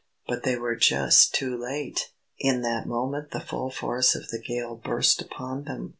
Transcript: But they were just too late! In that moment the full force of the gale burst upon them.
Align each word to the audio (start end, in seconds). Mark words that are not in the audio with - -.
But 0.25 0.41
they 0.41 0.57
were 0.57 0.75
just 0.75 1.35
too 1.35 1.55
late! 1.55 2.09
In 2.39 2.63
that 2.63 2.87
moment 2.87 3.29
the 3.29 3.39
full 3.39 3.69
force 3.69 4.15
of 4.15 4.29
the 4.29 4.41
gale 4.41 4.75
burst 4.75 5.21
upon 5.21 5.65
them. 5.65 5.89